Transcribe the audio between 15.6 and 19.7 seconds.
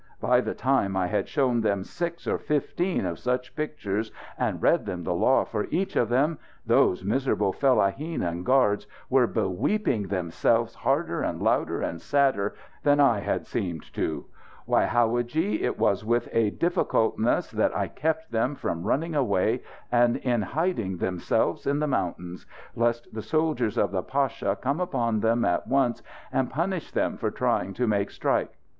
it was with a difficultness that I kept them from running away